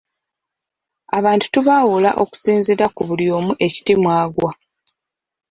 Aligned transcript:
Abantu 1.17 1.45
tubaawula 1.53 2.09
okusinziira 2.23 2.85
ku 2.95 3.01
buli 3.07 3.25
omu 3.37 3.53
ekiti 3.65 3.93
mw'agwa. 4.01 4.51